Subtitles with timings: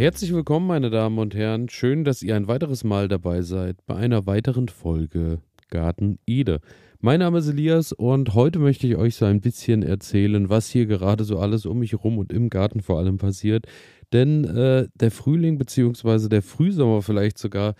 [0.00, 1.68] Herzlich willkommen, meine Damen und Herren.
[1.68, 6.60] Schön, dass ihr ein weiteres Mal dabei seid bei einer weiteren Folge Garten Ede.
[7.00, 10.86] Mein Name ist Elias und heute möchte ich euch so ein bisschen erzählen, was hier
[10.86, 13.66] gerade so alles um mich herum und im Garten vor allem passiert.
[14.10, 16.30] Denn äh, der Frühling bzw.
[16.30, 17.74] der Frühsommer vielleicht sogar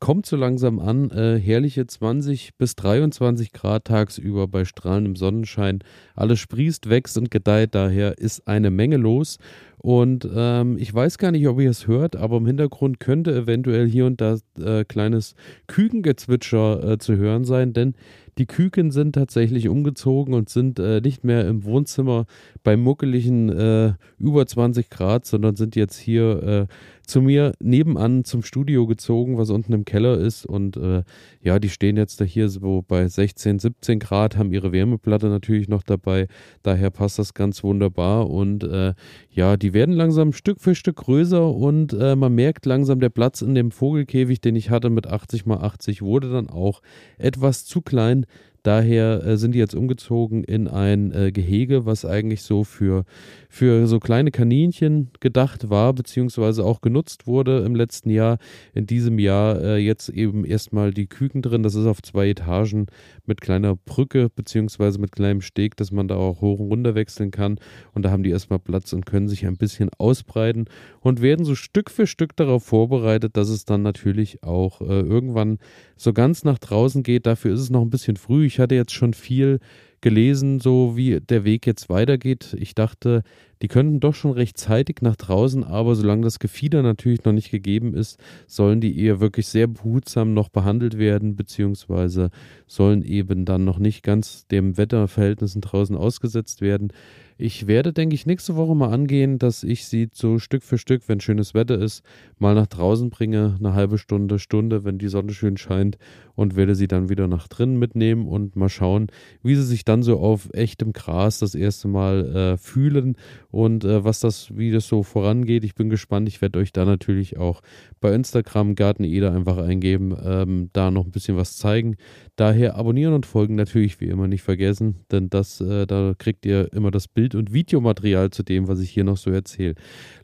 [0.00, 1.10] kommt so langsam an.
[1.10, 5.80] Äh, herrliche 20 bis 23 Grad tagsüber bei strahlendem Sonnenschein.
[6.14, 7.74] Alles sprießt, wächst und gedeiht.
[7.74, 9.38] Daher ist eine Menge los.
[9.78, 13.86] Und ähm, ich weiß gar nicht, ob ihr es hört, aber im Hintergrund könnte eventuell
[13.86, 15.34] hier und da äh, kleines
[15.68, 17.94] Kükengezwitscher äh, zu hören sein, denn
[18.38, 22.26] die Küken sind tatsächlich umgezogen und sind äh, nicht mehr im Wohnzimmer
[22.62, 26.66] bei muckeligen äh, über 20 Grad, sondern sind jetzt hier äh,
[27.06, 30.44] zu mir nebenan zum Studio gezogen, was unten im Keller ist.
[30.44, 31.04] Und äh,
[31.40, 35.68] ja, die stehen jetzt da hier so bei 16, 17 Grad, haben ihre Wärmeplatte natürlich
[35.68, 36.26] noch dabei.
[36.62, 38.28] Daher passt das ganz wunderbar.
[38.28, 38.94] Und äh,
[39.30, 43.40] ja, die werden langsam Stück für Stück größer und äh, man merkt langsam, der Platz
[43.40, 46.82] in dem Vogelkäfig, den ich hatte mit 80 mal 80, wurde dann auch
[47.18, 48.26] etwas zu klein.
[48.66, 53.04] Daher äh, sind die jetzt umgezogen in ein äh, Gehege, was eigentlich so für,
[53.48, 58.38] für so kleine Kaninchen gedacht war, beziehungsweise auch genutzt wurde im letzten Jahr.
[58.74, 61.62] In diesem Jahr äh, jetzt eben erstmal die Küken drin.
[61.62, 62.86] Das ist auf zwei Etagen
[63.24, 67.30] mit kleiner Brücke, beziehungsweise mit kleinem Steg, dass man da auch hoch und runter wechseln
[67.30, 67.60] kann.
[67.94, 70.64] Und da haben die erstmal Platz und können sich ein bisschen ausbreiten
[71.02, 75.58] und werden so Stück für Stück darauf vorbereitet, dass es dann natürlich auch äh, irgendwann
[75.96, 77.26] so ganz nach draußen geht.
[77.26, 78.44] Dafür ist es noch ein bisschen früh.
[78.46, 79.60] Ich hatte jetzt schon viel
[80.00, 82.54] gelesen, so wie der Weg jetzt weitergeht.
[82.58, 83.22] Ich dachte,
[83.62, 87.94] die könnten doch schon rechtzeitig nach draußen, aber solange das Gefieder natürlich noch nicht gegeben
[87.94, 92.30] ist, sollen die eher wirklich sehr behutsam noch behandelt werden, beziehungsweise
[92.66, 96.92] sollen eben dann noch nicht ganz dem Wetterverhältnissen draußen ausgesetzt werden.
[97.38, 101.02] Ich werde, denke ich, nächste Woche mal angehen, dass ich sie so Stück für Stück,
[101.06, 102.02] wenn schönes Wetter ist,
[102.38, 105.98] mal nach draußen bringe, eine halbe Stunde, Stunde, wenn die Sonne schön scheint
[106.36, 109.08] und werde sie dann wieder nach drinnen mitnehmen und mal schauen,
[109.42, 113.16] wie sie sich dann so auf echtem Gras das erste Mal äh, fühlen
[113.50, 115.64] und äh, was das, wie das so vorangeht.
[115.64, 116.28] Ich bin gespannt.
[116.28, 117.62] Ich werde euch da natürlich auch
[118.00, 121.96] bei Instagram Garten Eder einfach eingeben, ähm, da noch ein bisschen was zeigen.
[122.36, 126.72] Daher abonnieren und folgen natürlich wie immer nicht vergessen, denn das, äh, da kriegt ihr
[126.72, 129.74] immer das Bild und Videomaterial zu dem, was ich hier noch so erzähle.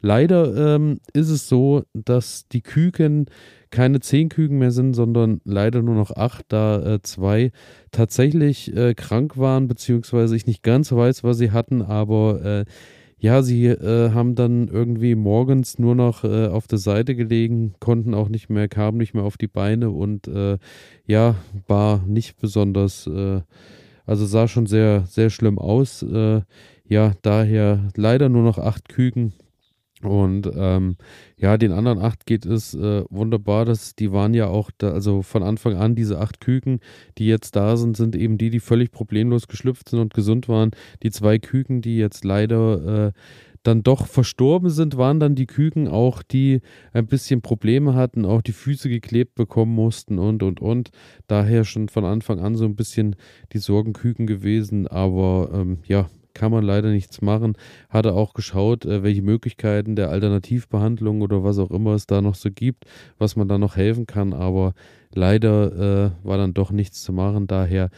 [0.02, 3.26] Leider ähm, ist es so, dass die Küken
[3.72, 7.50] keine zehn Küken mehr sind, sondern leider nur noch acht, da äh, zwei
[7.90, 12.64] tatsächlich äh, krank waren, beziehungsweise ich nicht ganz weiß, was sie hatten, aber äh,
[13.18, 18.14] ja, sie äh, haben dann irgendwie morgens nur noch äh, auf der Seite gelegen, konnten
[18.14, 20.58] auch nicht mehr, kamen nicht mehr auf die Beine und äh,
[21.06, 21.36] ja,
[21.68, 23.40] war nicht besonders, äh,
[24.06, 26.02] also sah schon sehr, sehr schlimm aus.
[26.02, 26.42] Äh,
[26.84, 29.32] ja, daher leider nur noch acht Küken
[30.04, 30.96] und ähm,
[31.36, 33.64] ja, den anderen acht geht es äh, wunderbar.
[33.64, 36.80] dass die waren ja auch, da, also von Anfang an, diese acht Küken,
[37.18, 40.70] die jetzt da sind, sind eben die, die völlig problemlos geschlüpft sind und gesund waren.
[41.02, 43.12] Die zwei Küken, die jetzt leider äh,
[43.62, 46.60] dann doch verstorben sind, waren dann die Küken auch, die
[46.92, 50.90] ein bisschen Probleme hatten, auch die Füße geklebt bekommen mussten und und und.
[51.28, 53.16] Daher schon von Anfang an so ein bisschen
[53.52, 54.88] die Sorgenküken gewesen.
[54.88, 57.54] Aber ähm, ja, kann man leider nichts machen.
[57.88, 62.34] Hatte auch geschaut, äh, welche Möglichkeiten der Alternativbehandlung oder was auch immer es da noch
[62.34, 62.84] so gibt,
[63.18, 64.32] was man da noch helfen kann.
[64.32, 64.74] Aber
[65.14, 67.46] leider äh, war dann doch nichts zu machen.
[67.46, 67.90] Daher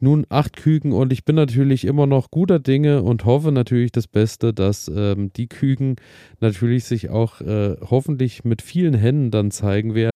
[0.00, 4.06] nun acht Küken und ich bin natürlich immer noch guter Dinge und hoffe natürlich das
[4.06, 5.96] Beste, dass ähm, die Küken
[6.40, 10.10] natürlich sich auch äh, hoffentlich mit vielen Händen dann zeigen werden.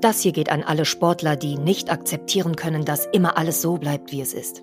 [0.00, 4.12] Das hier geht an alle Sportler, die nicht akzeptieren können, dass immer alles so bleibt,
[4.12, 4.62] wie es ist.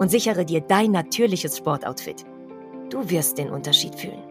[0.00, 2.24] und sichere dir dein natürliches Sportoutfit.
[2.88, 4.22] Du wirst den Unterschied fühlen.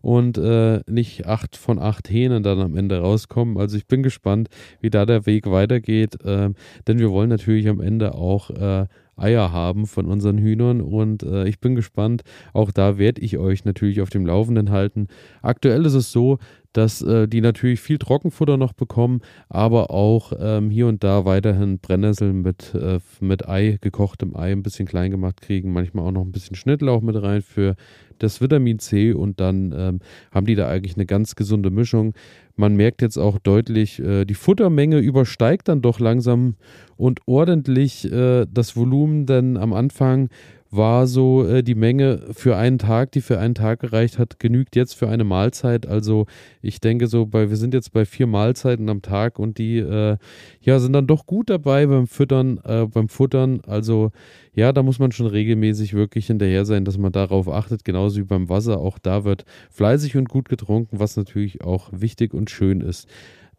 [0.00, 3.58] Und äh, nicht acht von acht Hähnen dann am Ende rauskommen.
[3.58, 4.48] Also ich bin gespannt,
[4.80, 6.50] wie da der Weg weitergeht, äh,
[6.86, 8.86] denn wir wollen natürlich am Ende auch äh,
[9.20, 12.22] Eier haben von unseren Hühnern und äh, ich bin gespannt.
[12.54, 15.08] Auch da werde ich euch natürlich auf dem Laufenden halten.
[15.42, 16.38] Aktuell ist es so,
[16.72, 21.78] dass äh, die natürlich viel Trockenfutter noch bekommen, aber auch ähm, hier und da weiterhin
[21.78, 26.24] Brennnesseln mit, äh, mit Ei, gekochtem Ei, ein bisschen klein gemacht kriegen, manchmal auch noch
[26.24, 27.74] ein bisschen Schnittlauch mit rein für
[28.18, 30.00] das Vitamin C und dann ähm,
[30.30, 32.14] haben die da eigentlich eine ganz gesunde Mischung.
[32.54, 36.56] Man merkt jetzt auch deutlich, äh, die Futtermenge übersteigt dann doch langsam
[36.96, 40.28] und ordentlich äh, das Volumen, denn am Anfang
[40.70, 44.76] war so äh, die Menge für einen Tag, die für einen Tag gereicht hat, genügt
[44.76, 45.86] jetzt für eine Mahlzeit.
[45.86, 46.26] Also
[46.62, 50.16] ich denke so, bei, wir sind jetzt bei vier Mahlzeiten am Tag und die äh,
[50.60, 53.60] ja sind dann doch gut dabei beim Füttern, äh, beim Futtern.
[53.66, 54.12] Also
[54.54, 58.24] ja, da muss man schon regelmäßig wirklich hinterher sein, dass man darauf achtet, genauso wie
[58.24, 58.78] beim Wasser.
[58.78, 63.08] Auch da wird fleißig und gut getrunken, was natürlich auch wichtig und schön ist.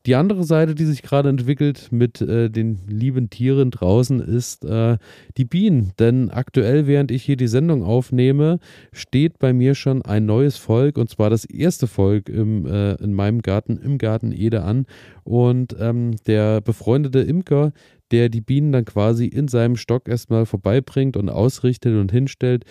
[0.07, 4.97] Die andere Seite, die sich gerade entwickelt mit äh, den lieben Tieren draußen, ist äh,
[5.37, 5.91] die Bienen.
[5.99, 8.59] Denn aktuell, während ich hier die Sendung aufnehme,
[8.93, 13.13] steht bei mir schon ein neues Volk und zwar das erste Volk im, äh, in
[13.13, 14.87] meinem Garten, im Garten Ede an.
[15.23, 17.71] Und ähm, der befreundete Imker,
[18.09, 22.65] der die Bienen dann quasi in seinem Stock erstmal vorbeibringt und ausrichtet und hinstellt,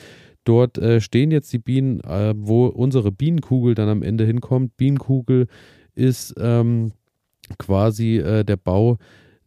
[0.44, 4.74] Dort äh, stehen jetzt die Bienen, äh, wo unsere Bienenkugel dann am Ende hinkommt.
[4.78, 5.48] Bienenkugel
[5.94, 6.92] ist ähm,
[7.58, 8.98] quasi äh, der Bau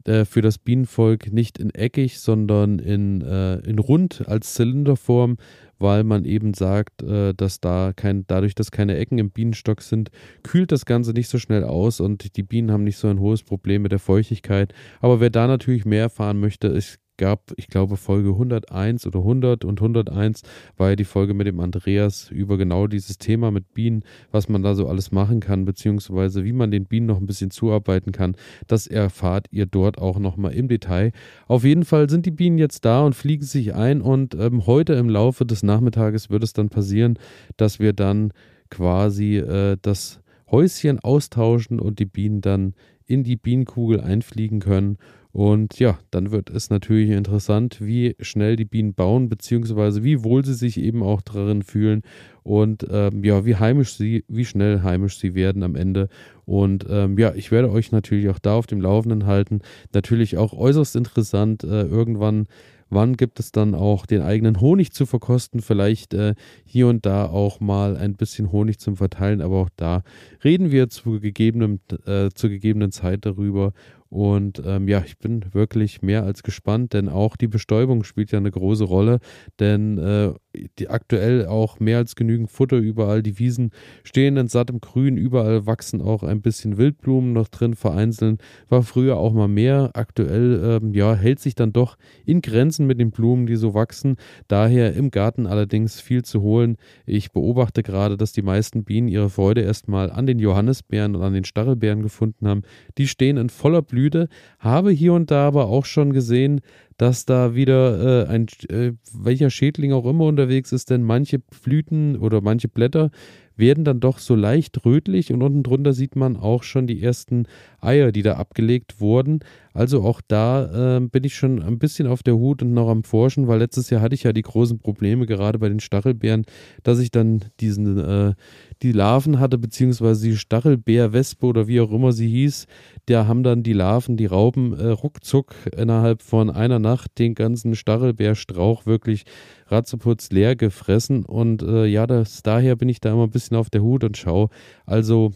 [0.05, 5.37] äh, für das Bienenvolk nicht in eckig, sondern in, äh, in rund als Zylinderform,
[5.79, 10.09] weil man eben sagt, äh, dass da kein, dadurch, dass keine Ecken im Bienenstock sind,
[10.43, 13.43] kühlt das Ganze nicht so schnell aus und die Bienen haben nicht so ein hohes
[13.43, 14.73] Problem mit der Feuchtigkeit.
[14.99, 19.63] Aber wer da natürlich mehr erfahren möchte, ich gab, ich glaube, Folge 101 oder 100
[19.63, 20.41] und 101
[20.75, 24.03] war ja die Folge mit dem Andreas über genau dieses Thema mit Bienen,
[24.33, 27.49] was man da so alles machen kann, beziehungsweise wie man den Bienen noch ein bisschen
[27.49, 28.35] zuarbeiten kann.
[28.67, 31.13] Das erfahrt ihr dort auch nochmal im Detail.
[31.47, 34.91] Auf jeden Fall sind die Bienen jetzt da und fliegen sich ein und ähm, heute
[34.95, 37.17] im Laufe des Nachmittages wird es dann passieren,
[37.55, 38.33] dass wir dann
[38.69, 40.19] quasi äh, das
[40.51, 42.73] Häuschen austauschen und die Bienen dann
[43.05, 44.97] in die Bienenkugel einfliegen können
[45.33, 50.45] und ja, dann wird es natürlich interessant, wie schnell die Bienen bauen, beziehungsweise wie wohl
[50.45, 52.03] sie sich eben auch darin fühlen
[52.43, 56.07] und ähm, ja, wie heimisch sie, wie schnell heimisch sie werden am Ende.
[56.45, 59.61] Und ähm, ja, ich werde euch natürlich auch da auf dem Laufenden halten.
[59.91, 62.45] Natürlich auch äußerst interessant, äh, irgendwann
[62.93, 65.61] Wann gibt es dann auch den eigenen Honig zu verkosten?
[65.61, 70.03] Vielleicht äh, hier und da auch mal ein bisschen Honig zum Verteilen, aber auch da
[70.43, 73.73] reden wir zu, gegebenem, äh, zur gegebenen Zeit darüber.
[74.13, 78.37] Und ähm, ja, ich bin wirklich mehr als gespannt, denn auch die Bestäubung spielt ja
[78.37, 79.17] eine große Rolle.
[79.59, 80.33] Denn äh,
[80.79, 83.23] die aktuell auch mehr als genügend Futter überall.
[83.23, 83.71] Die Wiesen
[84.03, 88.41] stehen in sattem Grün, überall wachsen auch ein bisschen Wildblumen noch drin, vereinzelt.
[88.69, 89.91] War früher auch mal mehr.
[89.93, 94.17] Aktuell ähm, ja, hält sich dann doch in Grenzen mit den Blumen, die so wachsen.
[94.47, 96.77] Daher im Garten allerdings viel zu holen.
[97.05, 101.33] Ich beobachte gerade, dass die meisten Bienen ihre Freude erstmal an den Johannisbeeren und an
[101.33, 102.61] den Stachelbeeren gefunden haben.
[102.97, 104.27] Die stehen in voller Blüte Blüte.
[104.59, 106.61] Habe hier und da aber auch schon gesehen,
[106.97, 112.17] dass da wieder äh, ein, äh, welcher Schädling auch immer unterwegs ist, denn manche Blüten
[112.17, 113.11] oder manche Blätter
[113.55, 117.45] werden dann doch so leicht rötlich und unten drunter sieht man auch schon die ersten
[117.81, 119.39] Eier, die da abgelegt wurden.
[119.73, 123.03] Also auch da äh, bin ich schon ein bisschen auf der Hut und noch am
[123.03, 126.45] Forschen, weil letztes Jahr hatte ich ja die großen Probleme, gerade bei den Stachelbeeren,
[126.83, 128.33] dass ich dann diesen, äh,
[128.81, 132.67] die Larven hatte, beziehungsweise die Stachelbeerwespe oder wie auch immer sie hieß,
[133.07, 137.75] da haben dann die Larven, die Raupen äh, ruckzuck innerhalb von einer Nacht den ganzen
[137.75, 139.25] Stachelbeerstrauch wirklich
[139.67, 141.25] ratzeputz leer gefressen.
[141.25, 144.17] Und äh, ja, das, daher bin ich da immer ein bisschen auf der Hut und
[144.17, 144.49] schaue.
[144.85, 145.33] Also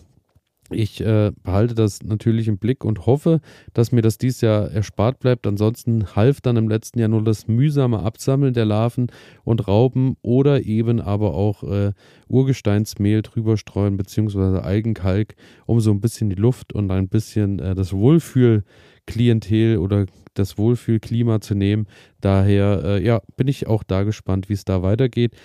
[0.72, 3.42] ich äh, behalte das natürlich im Blick und hoffe,
[3.74, 5.48] dass mir das dieses Jahr erspart bleibt.
[5.48, 9.08] Ansonsten half dann im letzten Jahr nur das mühsame Absammeln der Larven
[9.44, 11.94] und Raupen oder eben aber auch äh,
[12.28, 17.76] Urgesteinsmehl drüber streuen beziehungsweise Algenkalk, um so ein bisschen die Luft und ein bisschen äh,
[17.76, 21.88] das Wohlfühlklientel oder das Wohlfühlklima zu nehmen.
[22.22, 25.36] Daher äh, ja, bin ich auch da gespannt, wie es da weitergeht.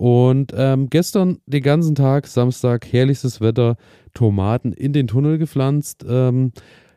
[0.00, 3.76] Und ähm, gestern den ganzen Tag, Samstag, herrlichstes Wetter,
[4.14, 6.06] Tomaten in den Tunnel gepflanzt.
[6.08, 6.52] Ähm,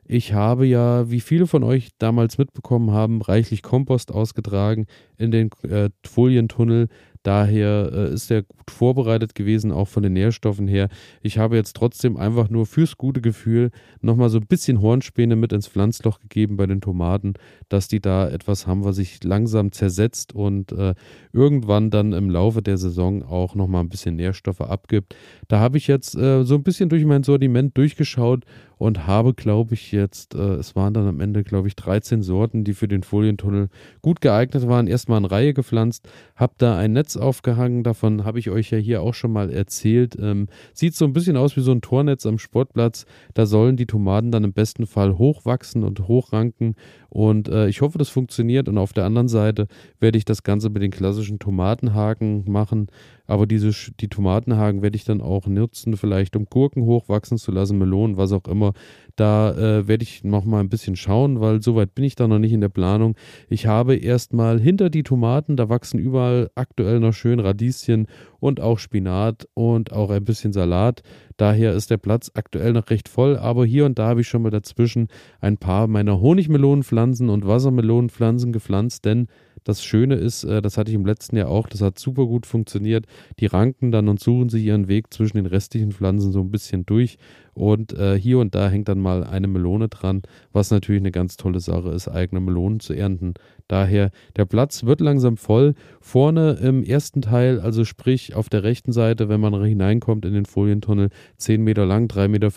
[0.06, 4.86] ich habe ja, wie viele von euch damals mitbekommen haben, reichlich Kompost ausgetragen
[5.18, 6.88] in den äh, Folientunnel.
[7.24, 10.90] Daher äh, ist er gut vorbereitet gewesen, auch von den Nährstoffen her.
[11.22, 15.54] Ich habe jetzt trotzdem einfach nur fürs gute Gefühl nochmal so ein bisschen Hornspäne mit
[15.54, 17.34] ins Pflanzloch gegeben bei den Tomaten,
[17.70, 20.96] dass die da etwas haben, was sich langsam zersetzt und äh,
[21.32, 25.16] irgendwann dann im Laufe der Saison auch nochmal ein bisschen Nährstoffe abgibt.
[25.48, 28.44] Da habe ich jetzt äh, so ein bisschen durch mein Sortiment durchgeschaut
[28.78, 32.64] und habe, glaube ich, jetzt, äh, es waren dann am Ende, glaube ich, 13 Sorten,
[32.64, 33.70] die für den Folientunnel
[34.02, 34.88] gut geeignet waren.
[34.88, 39.02] Erstmal in Reihe gepflanzt, habe da ein Netz aufgehangen, davon habe ich euch ja hier
[39.02, 40.18] auch schon mal erzählt.
[40.20, 43.06] Ähm, sieht so ein bisschen aus wie so ein Tornetz am Sportplatz.
[43.34, 46.76] Da sollen die Tomaten dann im besten Fall hochwachsen und hochranken
[47.14, 48.68] und äh, ich hoffe, das funktioniert.
[48.68, 49.68] Und auf der anderen Seite
[50.00, 52.88] werde ich das Ganze mit den klassischen Tomatenhaken machen.
[53.34, 57.80] Aber diese, die Tomatenhaken werde ich dann auch nutzen, vielleicht um Gurken hochwachsen zu lassen,
[57.80, 58.74] Melonen, was auch immer.
[59.16, 62.38] Da äh, werde ich noch mal ein bisschen schauen, weil soweit bin ich da noch
[62.38, 63.16] nicht in der Planung.
[63.50, 68.06] Ich habe erstmal hinter die Tomaten, da wachsen überall aktuell noch schön Radieschen
[68.40, 71.02] und auch Spinat und auch ein bisschen Salat.
[71.38, 74.44] Daher ist der Platz aktuell noch recht voll, aber hier und da habe ich schon
[74.44, 75.08] mal dazwischen
[75.42, 79.26] ein paar meiner Honigmelonenpflanzen und Wassermelonenpflanzen gepflanzt, denn
[79.64, 82.46] das Schöne ist, äh, das hatte ich im letzten Jahr auch, das hat super gut
[82.46, 83.06] funktioniert.
[83.40, 86.86] Die ranken dann und suchen sich ihren Weg zwischen den restlichen Pflanzen so ein bisschen
[86.86, 87.18] durch.
[87.54, 91.38] Und äh, hier und da hängt dann mal eine Melone dran, was natürlich eine ganz
[91.38, 93.34] tolle Sache ist, eigene Melonen zu ernten.
[93.68, 95.74] Daher, der Platz wird langsam voll.
[96.02, 100.46] Vorne im ersten Teil, also sprich auf der rechten Seite, wenn man hineinkommt in den
[100.46, 102.50] Folientunnel, 10 Meter lang, 3,50 Meter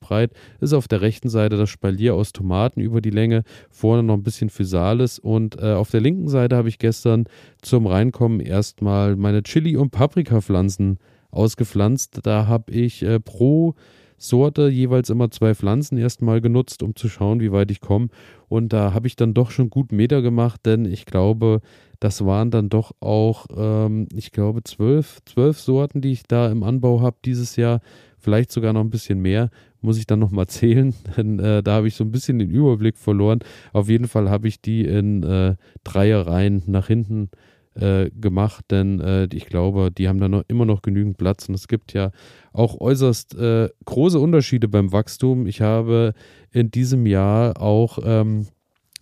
[0.00, 4.14] breit, ist auf der rechten Seite das Spalier aus Tomaten über die Länge, vorne noch
[4.14, 7.24] ein bisschen Physalis und äh, auf der linken Seite habe ich gestern
[7.60, 10.98] zum Reinkommen erstmal meine Chili- und Paprikapflanzen
[11.30, 12.20] ausgepflanzt.
[12.22, 13.74] Da habe ich äh, pro
[14.22, 18.08] Sorte jeweils immer zwei Pflanzen erstmal genutzt, um zu schauen, wie weit ich komme.
[18.48, 21.60] Und da habe ich dann doch schon gut Meter gemacht, denn ich glaube,
[21.98, 26.62] das waren dann doch auch, ähm, ich glaube, zwölf, zwölf Sorten, die ich da im
[26.62, 27.80] Anbau habe dieses Jahr.
[28.18, 29.50] Vielleicht sogar noch ein bisschen mehr,
[29.80, 32.96] muss ich dann nochmal zählen, denn äh, da habe ich so ein bisschen den Überblick
[32.96, 33.40] verloren.
[33.72, 39.28] Auf jeden Fall habe ich die in äh, Dreierreihen nach hinten äh, gemacht, denn äh,
[39.32, 42.10] ich glaube, die haben da noch, immer noch genügend Platz und es gibt ja
[42.52, 45.46] auch äußerst äh, große Unterschiede beim Wachstum.
[45.46, 46.12] Ich habe
[46.50, 48.46] in diesem Jahr auch ähm,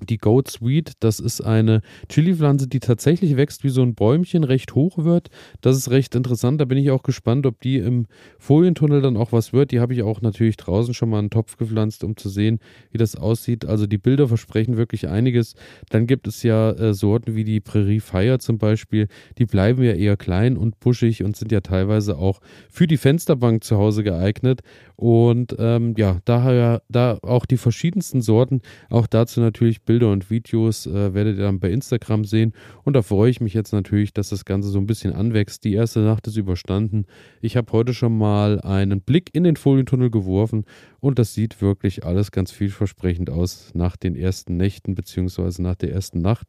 [0.08, 4.74] die Goat Sweet, das ist eine Chili-Pflanze, die tatsächlich wächst wie so ein Bäumchen, recht
[4.74, 5.28] hoch wird.
[5.60, 6.60] Das ist recht interessant.
[6.60, 8.06] Da bin ich auch gespannt, ob die im
[8.38, 9.70] Folientunnel dann auch was wird.
[9.70, 12.98] Die habe ich auch natürlich draußen schon mal einen Topf gepflanzt, um zu sehen, wie
[12.98, 13.64] das aussieht.
[13.64, 15.54] Also die Bilder versprechen wirklich einiges.
[15.90, 19.08] Dann gibt es ja äh, Sorten wie die Prairie Fire zum Beispiel.
[19.38, 23.64] Die bleiben ja eher klein und buschig und sind ja teilweise auch für die Fensterbank
[23.64, 24.62] zu Hause geeignet.
[24.96, 28.60] Und ähm, ja, daher da auch die verschiedensten Sorten.
[28.90, 32.52] Auch dazu natürlich Bilder und Videos äh, werdet ihr dann bei Instagram sehen.
[32.84, 35.64] Und da freue ich mich jetzt natürlich, dass das Ganze so ein bisschen anwächst.
[35.64, 37.06] Die erste Nacht ist überstanden.
[37.40, 40.64] Ich habe heute schon mal einen Blick in den Folientunnel geworfen
[41.00, 45.92] und das sieht wirklich alles ganz vielversprechend aus nach den ersten Nächten beziehungsweise nach der
[45.92, 46.46] ersten Nacht.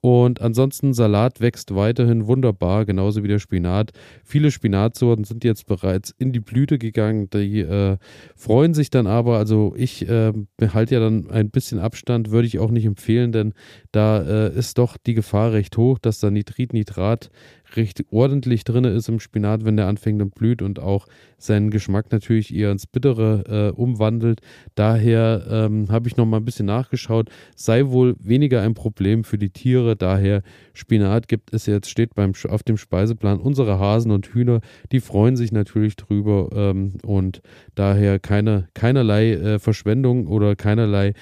[0.00, 3.90] Und ansonsten Salat wächst weiterhin wunderbar, genauso wie der Spinat.
[4.22, 7.28] Viele Spinatsorten sind jetzt bereits in die Blüte gegangen.
[7.30, 7.96] Die äh,
[8.36, 12.60] freuen sich dann aber, also ich äh, behalte ja dann ein bisschen Abstand, würde ich
[12.60, 13.54] auch nicht empfehlen, denn
[13.90, 17.30] da äh, ist doch die Gefahr recht hoch, dass da Nitrit, Nitrat
[17.76, 21.06] recht ordentlich drin ist im Spinat, wenn der anfängt und blüht und auch
[21.38, 24.40] seinen Geschmack natürlich eher ins Bittere äh, umwandelt.
[24.74, 29.38] Daher ähm, habe ich noch mal ein bisschen nachgeschaut, sei wohl weniger ein Problem für
[29.38, 29.96] die Tiere.
[29.96, 33.38] Daher Spinat gibt es jetzt, steht beim, auf dem Speiseplan.
[33.38, 34.60] Unsere Hasen und Hühner,
[34.92, 37.40] die freuen sich natürlich drüber ähm, und
[37.74, 41.14] daher keine, keinerlei äh, Verschwendung oder keinerlei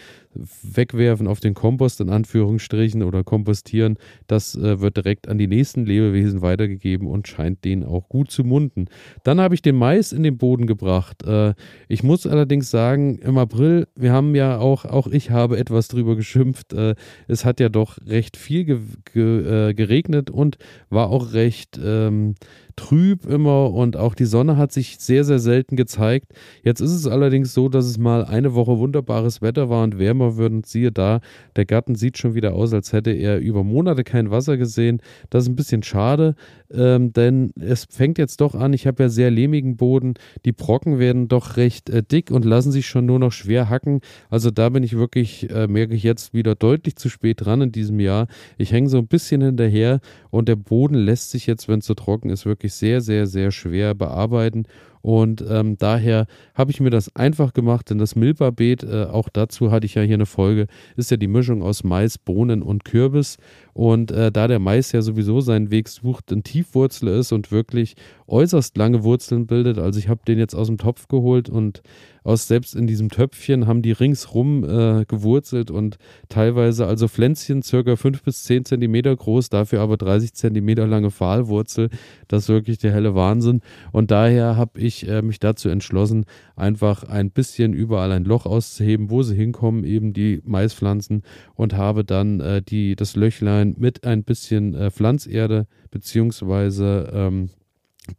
[0.62, 5.84] wegwerfen auf den Kompost in Anführungsstrichen oder kompostieren, das äh, wird direkt an die nächsten
[5.84, 8.86] Lebewesen weitergegeben und scheint denen auch gut zu munden.
[9.24, 11.22] Dann habe ich den Mais in den Boden gebracht.
[11.24, 11.54] Äh,
[11.88, 16.16] ich muss allerdings sagen, im April, wir haben ja auch, auch ich habe etwas drüber
[16.16, 16.94] geschimpft, äh,
[17.28, 18.78] es hat ja doch recht viel ge
[19.12, 20.58] ge äh, geregnet und
[20.90, 22.34] war auch recht ähm,
[22.76, 26.32] trüb immer und auch die Sonne hat sich sehr, sehr selten gezeigt.
[26.62, 30.25] Jetzt ist es allerdings so, dass es mal eine Woche wunderbares Wetter war und wärmer
[30.36, 31.20] wird und siehe da,
[31.54, 35.00] der Garten sieht schon wieder aus, als hätte er über Monate kein Wasser gesehen.
[35.30, 36.34] Das ist ein bisschen schade,
[36.72, 40.14] ähm, denn es fängt jetzt doch an, ich habe ja sehr lehmigen Boden,
[40.44, 44.00] die Brocken werden doch recht äh, dick und lassen sich schon nur noch schwer hacken.
[44.30, 47.72] Also da bin ich wirklich, äh, merke ich jetzt wieder deutlich zu spät dran in
[47.72, 48.26] diesem Jahr.
[48.58, 51.94] Ich hänge so ein bisschen hinterher und der Boden lässt sich jetzt, wenn es so
[51.94, 54.66] trocken ist, wirklich sehr, sehr, sehr schwer bearbeiten.
[55.06, 59.70] Und ähm, daher habe ich mir das einfach gemacht, denn das Milpa-Beet, äh, auch dazu
[59.70, 63.36] hatte ich ja hier eine Folge, ist ja die Mischung aus Mais, Bohnen und Kürbis.
[63.72, 67.94] Und äh, da der Mais ja sowieso seinen Weg sucht, ein Tiefwurzler ist und wirklich
[68.28, 69.78] äußerst lange Wurzeln bildet.
[69.78, 71.82] Also ich habe den jetzt aus dem Topf geholt und
[72.26, 75.96] aus selbst in diesem Töpfchen haben die ringsrum äh, gewurzelt und
[76.28, 81.88] teilweise also Pflänzchen circa 5 bis 10 Zentimeter groß, dafür aber 30 Zentimeter lange Pfahlwurzel.
[82.26, 83.60] Das ist wirklich der helle Wahnsinn.
[83.92, 86.24] Und daher habe ich äh, mich dazu entschlossen,
[86.56, 91.22] einfach ein bisschen überall ein Loch auszuheben, wo sie hinkommen, eben die Maispflanzen
[91.54, 97.50] und habe dann äh, die, das Löchlein mit ein bisschen äh, Pflanzerde beziehungsweise ähm,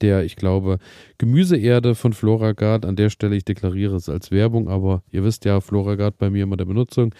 [0.01, 0.79] der, ich glaube,
[1.19, 2.85] Gemüseerde von Floragard.
[2.85, 6.43] An der Stelle, ich deklariere es als Werbung, aber ihr wisst ja, Floragard bei mir
[6.43, 7.13] immer der Benutzung,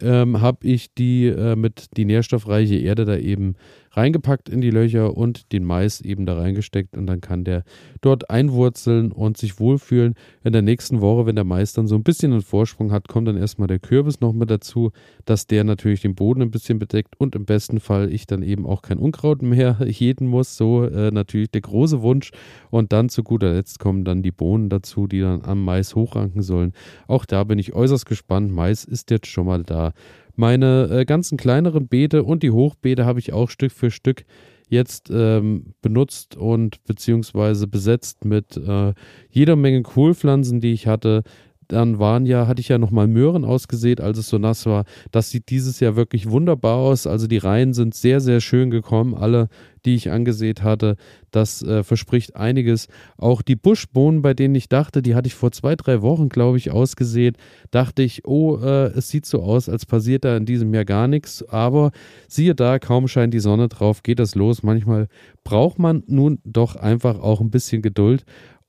[0.00, 3.54] ähm, habe ich die äh, mit die nährstoffreiche Erde da eben
[3.96, 7.62] reingepackt in die Löcher und den Mais eben da reingesteckt und dann kann der
[8.00, 10.14] dort einwurzeln und sich wohlfühlen.
[10.42, 13.28] In der nächsten Woche, wenn der Mais dann so ein bisschen einen Vorsprung hat, kommt
[13.28, 14.90] dann erstmal der Kürbis noch mit dazu,
[15.24, 18.66] dass der natürlich den Boden ein bisschen bedeckt und im besten Fall ich dann eben
[18.66, 20.56] auch kein Unkraut mehr jäten muss.
[20.56, 22.32] So äh, natürlich der große Wunsch.
[22.70, 26.42] Und dann zu guter Letzt kommen dann die Bohnen dazu, die dann am Mais hochranken
[26.42, 26.72] sollen.
[27.06, 28.52] Auch da bin ich äußerst gespannt.
[28.52, 29.92] Mais ist jetzt schon mal da.
[30.36, 34.24] Meine äh, ganzen kleineren Beete und die Hochbeete habe ich auch Stück für Stück
[34.68, 38.94] jetzt ähm, benutzt und beziehungsweise besetzt mit äh,
[39.30, 41.22] jeder Menge Kohlpflanzen, die ich hatte.
[41.68, 44.84] Dann waren ja, hatte ich ja nochmal Möhren ausgesät, als es so nass war.
[45.10, 47.06] Das sieht dieses Jahr wirklich wunderbar aus.
[47.06, 49.14] Also die Reihen sind sehr, sehr schön gekommen.
[49.14, 49.48] Alle
[49.84, 50.96] die ich angesät hatte.
[51.30, 52.88] Das äh, verspricht einiges.
[53.16, 56.58] Auch die Buschbohnen, bei denen ich dachte, die hatte ich vor zwei, drei Wochen, glaube
[56.58, 57.36] ich, ausgesät,
[57.70, 61.08] dachte ich, oh, äh, es sieht so aus, als passiert da in diesem Jahr gar
[61.08, 61.46] nichts.
[61.48, 61.90] Aber
[62.28, 64.62] siehe da, kaum scheint die Sonne drauf, geht das los.
[64.62, 65.08] Manchmal
[65.42, 68.24] braucht man nun doch einfach auch ein bisschen Geduld.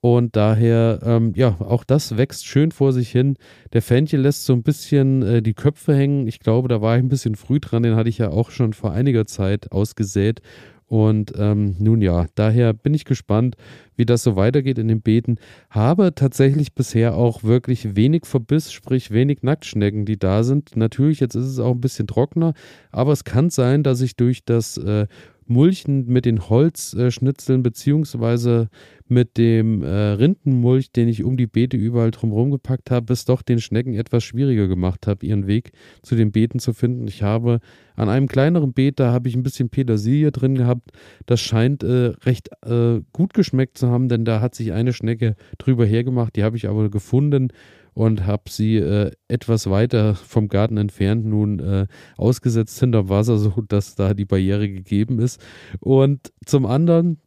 [0.05, 3.37] Und daher, ähm, ja, auch das wächst schön vor sich hin.
[3.73, 6.27] Der Fenchel lässt so ein bisschen äh, die Köpfe hängen.
[6.27, 7.81] Ich glaube, da war ich ein bisschen früh dran.
[7.81, 10.43] Den hatte ich ja auch schon vor einiger Zeit ausgesät.
[10.85, 13.55] Und ähm, nun ja, daher bin ich gespannt,
[13.95, 15.37] wie das so weitergeht in den Beeten.
[15.71, 20.77] Habe tatsächlich bisher auch wirklich wenig Verbiss, sprich wenig Nacktschnecken, die da sind.
[20.77, 22.53] Natürlich, jetzt ist es auch ein bisschen trockener,
[22.91, 25.07] aber es kann sein, dass ich durch das äh,
[25.47, 28.69] Mulchen mit den Holzschnitzeln beziehungsweise
[29.07, 33.43] mit dem äh, Rindenmulch, den ich um die Beete überall drumherum gepackt habe, es doch
[33.43, 35.71] den Schnecken etwas schwieriger gemacht habe, ihren Weg
[36.01, 37.07] zu den Beeten zu finden.
[37.07, 37.59] Ich habe
[37.95, 40.91] an einem kleineren Beet, da habe ich ein bisschen Petersilie drin gehabt.
[41.27, 45.35] Das scheint äh, recht äh, gut geschmeckt zu haben, denn da hat sich eine Schnecke
[45.59, 46.35] drüber hergemacht.
[46.35, 47.49] Die habe ich aber gefunden
[47.95, 53.63] und habe sie äh, etwas weiter vom Garten entfernt nun äh, ausgesetzt hinter Wasser, so
[53.67, 55.41] dass da die Barriere gegeben ist.
[55.79, 57.17] Und zum anderen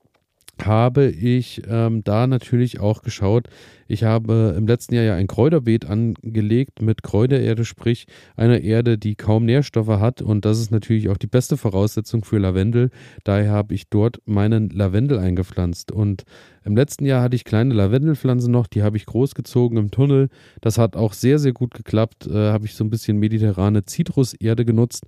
[0.66, 3.48] habe ich ähm, da natürlich auch geschaut.
[3.86, 9.14] Ich habe im letzten Jahr ja ein Kräuterbeet angelegt mit Kräutererde, sprich einer Erde, die
[9.14, 10.20] kaum Nährstoffe hat.
[10.20, 12.90] Und das ist natürlich auch die beste Voraussetzung für Lavendel.
[13.24, 15.90] Daher habe ich dort meinen Lavendel eingepflanzt.
[15.90, 16.24] Und
[16.64, 20.28] im letzten Jahr hatte ich kleine Lavendelpflanzen noch, die habe ich großgezogen im Tunnel.
[20.60, 22.26] Das hat auch sehr, sehr gut geklappt.
[22.26, 25.06] Äh, habe ich so ein bisschen mediterrane Zitruserde genutzt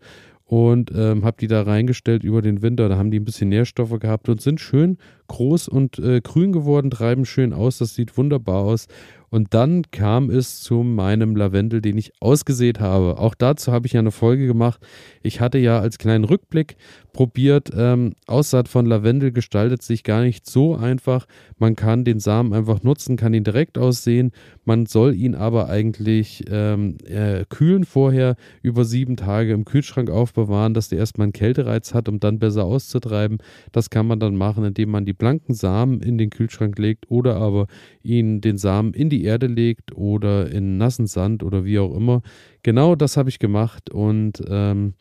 [0.51, 2.89] und ähm, habe die da reingestellt über den Winter.
[2.89, 4.99] Da haben die ein bisschen Nährstoffe gehabt und sind schön
[5.31, 7.79] groß und äh, grün geworden, treiben schön aus.
[7.79, 8.89] Das sieht wunderbar aus.
[9.31, 13.19] Und dann kam es zu meinem Lavendel, den ich ausgesät habe.
[13.19, 14.81] Auch dazu habe ich ja eine Folge gemacht.
[15.23, 16.77] Ich hatte ja als kleinen Rückblick
[17.13, 21.27] probiert, ähm, Aussaat von Lavendel gestaltet sich gar nicht so einfach.
[21.59, 24.33] Man kann den Samen einfach nutzen, kann ihn direkt aussehen.
[24.65, 30.75] Man soll ihn aber eigentlich ähm, äh, kühlen vorher, über sieben Tage im Kühlschrank aufbewahren,
[30.75, 33.39] dass der erstmal einen Kältereiz hat, um dann besser auszutreiben.
[33.71, 37.37] Das kann man dann machen, indem man die blanken Samen in den Kühlschrank legt oder
[37.37, 37.69] aber
[38.03, 42.23] ihn den Samen in die Erde legt oder in nassen Sand oder wie auch immer.
[42.65, 44.95] Genau das habe ich gemacht und ähm,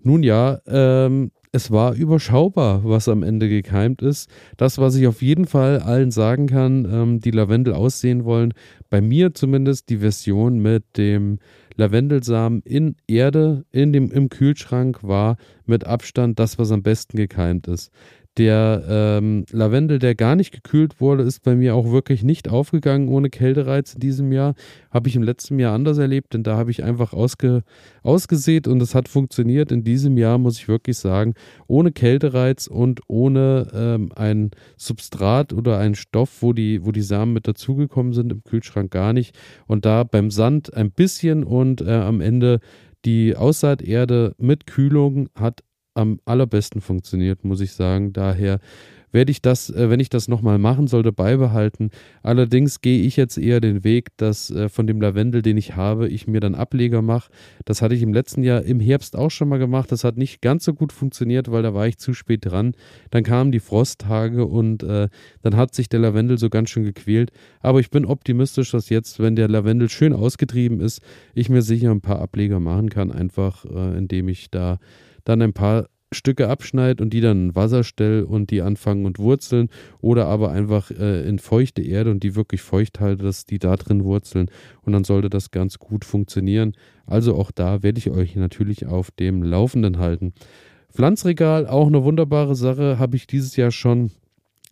[0.00, 4.30] nun ja, ähm, es war überschaubar, was am Ende gekeimt ist.
[4.56, 8.54] Das, was ich auf jeden Fall allen sagen kann, ähm, die Lavendel aussehen wollen,
[8.88, 11.38] bei mir zumindest die Version mit dem
[11.76, 17.68] Lavendelsamen in Erde in dem, im Kühlschrank war mit Abstand das, was am besten gekeimt
[17.68, 17.90] ist.
[18.38, 23.08] Der ähm, Lavendel, der gar nicht gekühlt wurde, ist bei mir auch wirklich nicht aufgegangen
[23.08, 24.54] ohne Kältereiz in diesem Jahr.
[24.90, 27.62] Habe ich im letzten Jahr anders erlebt, denn da habe ich einfach ausge,
[28.02, 29.70] ausgesät und es hat funktioniert.
[29.70, 31.34] In diesem Jahr muss ich wirklich sagen,
[31.66, 37.34] ohne Kältereiz und ohne ähm, ein Substrat oder einen Stoff, wo die, wo die Samen
[37.34, 39.36] mit dazugekommen sind, im Kühlschrank gar nicht.
[39.66, 42.60] Und da beim Sand ein bisschen und äh, am Ende
[43.04, 45.62] die Aussaaterde mit Kühlung hat
[45.94, 48.12] am allerbesten funktioniert, muss ich sagen.
[48.12, 48.60] Daher
[49.12, 51.90] werde ich das, äh, wenn ich das nochmal machen sollte, beibehalten.
[52.22, 56.08] Allerdings gehe ich jetzt eher den Weg, dass äh, von dem Lavendel, den ich habe,
[56.08, 57.30] ich mir dann Ableger mache.
[57.64, 59.92] Das hatte ich im letzten Jahr im Herbst auch schon mal gemacht.
[59.92, 62.74] Das hat nicht ganz so gut funktioniert, weil da war ich zu spät dran.
[63.10, 65.08] Dann kamen die Frosttage und äh,
[65.42, 67.30] dann hat sich der Lavendel so ganz schön gequält.
[67.60, 71.02] Aber ich bin optimistisch, dass jetzt, wenn der Lavendel schön ausgetrieben ist,
[71.34, 74.78] ich mir sicher ein paar Ableger machen kann, einfach äh, indem ich da
[75.24, 79.18] dann ein paar Stücke abschneide und die dann in Wasser stelle und die anfangen und
[79.18, 79.68] wurzeln
[80.00, 83.76] oder aber einfach äh, in feuchte Erde und die wirklich feucht halte, dass die da
[83.76, 84.50] drin wurzeln
[84.82, 86.74] und dann sollte das ganz gut funktionieren.
[87.06, 90.34] Also auch da werde ich euch natürlich auf dem Laufenden halten.
[90.92, 94.10] Pflanzregal, auch eine wunderbare Sache, habe ich dieses Jahr schon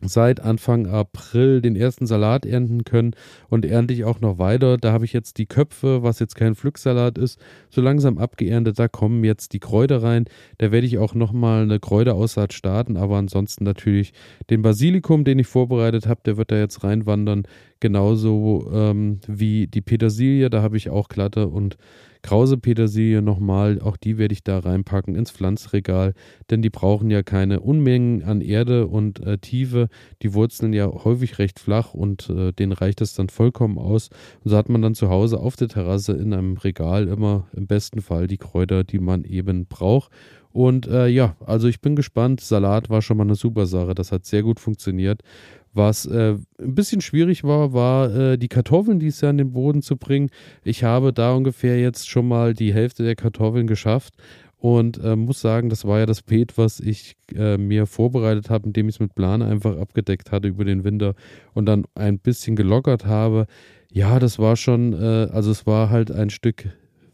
[0.03, 3.13] seit Anfang April den ersten Salat ernten können
[3.49, 4.79] und ernte ich auch noch weiter.
[4.79, 8.79] Da habe ich jetzt die Köpfe, was jetzt kein Pflücksalat ist, so langsam abgeerntet.
[8.79, 10.25] Da kommen jetzt die Kräuter rein.
[10.59, 14.13] Da werde ich auch nochmal eine Kräuteraussaat starten, aber ansonsten natürlich
[14.49, 17.45] den Basilikum, den ich vorbereitet habe, der wird da jetzt reinwandern.
[17.81, 21.77] Genauso ähm, wie die Petersilie, da habe ich auch glatte und
[22.23, 26.15] Krause Petersilie nochmal, auch die werde ich da reinpacken ins Pflanzregal,
[26.51, 29.89] denn die brauchen ja keine Unmengen an Erde und äh, Tiefe.
[30.23, 34.11] Die wurzeln ja häufig recht flach und äh, denen reicht es dann vollkommen aus.
[34.45, 37.67] Und so hat man dann zu Hause auf der Terrasse in einem Regal immer im
[37.67, 40.11] besten Fall die Kräuter, die man eben braucht.
[40.53, 42.41] Und äh, ja, also ich bin gespannt.
[42.41, 43.95] Salat war schon mal eine super Sache.
[43.95, 45.23] Das hat sehr gut funktioniert.
[45.73, 49.83] Was äh, ein bisschen schwierig war, war äh, die Kartoffeln dieses Jahr in den Boden
[49.83, 50.31] zu bringen.
[50.65, 54.15] Ich habe da ungefähr jetzt schon mal die Hälfte der Kartoffeln geschafft
[54.61, 58.67] und äh, muss sagen, das war ja das Beet, was ich äh, mir vorbereitet habe,
[58.67, 61.15] indem ich es mit Plane einfach abgedeckt hatte über den Winter
[61.55, 63.47] und dann ein bisschen gelockert habe.
[63.93, 66.69] Ja, das war schon, äh, also es war halt ein Stück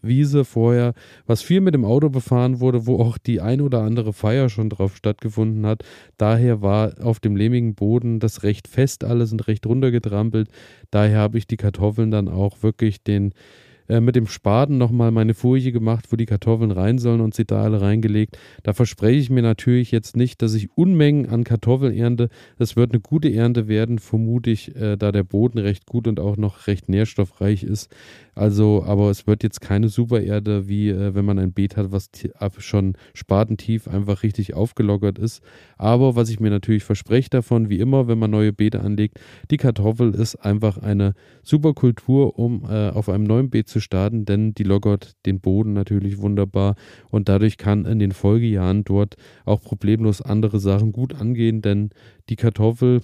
[0.06, 0.94] Wiese vorher,
[1.26, 4.70] was viel mit dem Auto befahren wurde, wo auch die ein oder andere Feier schon
[4.70, 5.84] drauf stattgefunden hat.
[6.18, 10.48] Daher war auf dem lehmigen Boden das recht fest alles und recht runtergetrampelt.
[10.90, 13.32] Daher habe ich die Kartoffeln dann auch wirklich den
[13.88, 17.44] äh, mit dem Spaten nochmal meine Furche gemacht, wo die Kartoffeln rein sollen und sie
[17.44, 18.38] da alle reingelegt.
[18.62, 22.28] Da verspreche ich mir natürlich jetzt nicht, dass ich Unmengen an Kartoffeln ernte.
[22.58, 26.20] Das wird eine gute Ernte werden, vermute ich, äh, da der Boden recht gut und
[26.20, 27.94] auch noch recht nährstoffreich ist.
[28.34, 32.10] Also, aber es wird jetzt keine Supererde, wie äh, wenn man ein Beet hat, was
[32.58, 35.42] schon spatentief einfach richtig aufgelockert ist.
[35.78, 39.18] Aber was ich mir natürlich verspreche davon, wie immer, wenn man neue Beete anlegt,
[39.50, 44.24] die Kartoffel ist einfach eine super Kultur, um äh, auf einem neuen Beet zu starten,
[44.24, 46.74] denn die lockert den Boden natürlich wunderbar.
[47.10, 51.90] Und dadurch kann in den Folgejahren dort auch problemlos andere Sachen gut angehen, denn
[52.28, 53.00] die Kartoffel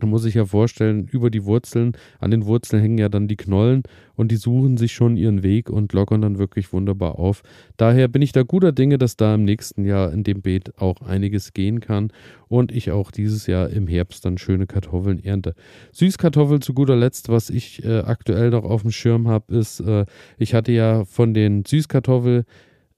[0.00, 3.36] man muss sich ja vorstellen, über die Wurzeln, an den Wurzeln hängen ja dann die
[3.36, 3.82] Knollen
[4.14, 7.42] und die suchen sich schon ihren Weg und lockern dann wirklich wunderbar auf.
[7.76, 11.00] Daher bin ich da guter Dinge, dass da im nächsten Jahr in dem Beet auch
[11.00, 12.12] einiges gehen kann
[12.48, 15.54] und ich auch dieses Jahr im Herbst dann schöne Kartoffeln ernte.
[15.92, 20.04] Süßkartoffel zu guter Letzt, was ich äh, aktuell noch auf dem Schirm habe, ist, äh,
[20.38, 22.44] ich hatte ja von den Süßkartoffeln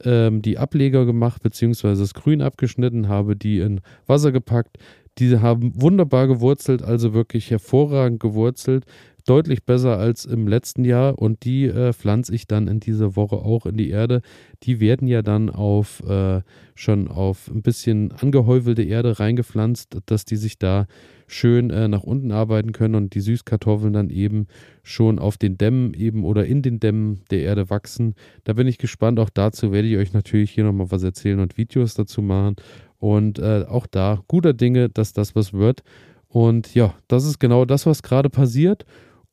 [0.04, 4.78] ähm, die Ableger gemacht, beziehungsweise das Grün abgeschnitten, habe die in Wasser gepackt,
[5.18, 8.84] diese haben wunderbar gewurzelt, also wirklich hervorragend gewurzelt.
[9.24, 13.36] Deutlich besser als im letzten Jahr und die äh, pflanze ich dann in dieser Woche
[13.36, 14.20] auch in die Erde.
[14.64, 16.40] Die werden ja dann auf äh,
[16.74, 20.86] schon auf ein bisschen angehäufelte Erde reingepflanzt, dass die sich da
[21.28, 24.48] schön äh, nach unten arbeiten können und die Süßkartoffeln dann eben
[24.82, 28.14] schon auf den Dämmen eben oder in den Dämmen der Erde wachsen.
[28.42, 29.20] Da bin ich gespannt.
[29.20, 32.56] Auch dazu werde ich euch natürlich hier nochmal was erzählen und Videos dazu machen.
[33.02, 35.82] Und äh, auch da guter Dinge, dass das was wird.
[36.28, 38.84] Und ja, das ist genau das, was gerade passiert.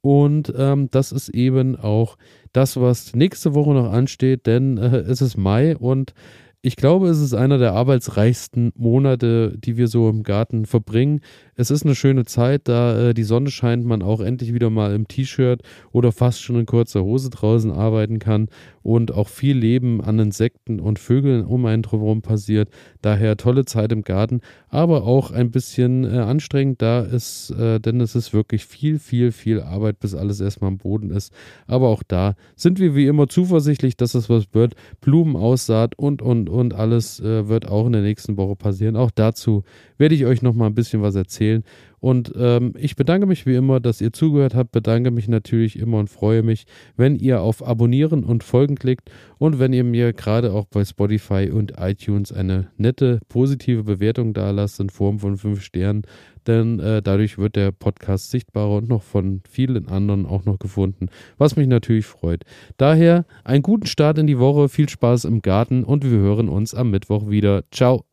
[0.01, 2.17] Und ähm, das ist eben auch
[2.51, 6.15] das, was nächste Woche noch ansteht, denn äh, es ist Mai und
[6.61, 11.21] ich glaube, es ist einer der arbeitsreichsten Monate, die wir so im Garten verbringen.
[11.59, 14.95] Es ist eine schöne Zeit, da äh, die Sonne scheint, man auch endlich wieder mal
[14.95, 18.47] im T-Shirt oder fast schon in kurzer Hose draußen arbeiten kann
[18.81, 22.69] und auch viel Leben an Insekten und Vögeln um einen drumherum passiert.
[23.01, 27.99] Daher tolle Zeit im Garten, aber auch ein bisschen äh, anstrengend, da ist, äh, denn
[27.99, 31.33] es ist wirklich viel, viel, viel Arbeit, bis alles erstmal am Boden ist.
[31.67, 34.75] Aber auch da sind wir wie immer zuversichtlich, dass es was wird.
[35.01, 38.95] Blumenaussaat und, und, und alles äh, wird auch in der nächsten Woche passieren.
[38.95, 39.63] Auch dazu
[39.97, 41.15] werde ich euch noch mal ein bisschen was
[41.49, 41.63] erzählen.
[42.01, 45.97] Und ähm, ich bedanke mich wie immer, dass ihr zugehört habt, bedanke mich natürlich immer
[45.97, 50.53] und freue mich, wenn ihr auf Abonnieren und Folgen klickt und wenn ihr mir gerade
[50.53, 55.61] auch bei Spotify und iTunes eine nette, positive Bewertung da lasst in Form von fünf
[55.61, 56.03] Sternen,
[56.47, 61.09] denn äh, dadurch wird der Podcast sichtbarer und noch von vielen anderen auch noch gefunden,
[61.37, 62.45] was mich natürlich freut.
[62.77, 66.73] Daher einen guten Start in die Woche, viel Spaß im Garten und wir hören uns
[66.73, 67.65] am Mittwoch wieder.
[67.71, 68.05] Ciao.